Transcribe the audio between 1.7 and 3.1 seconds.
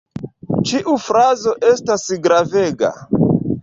estas gravega.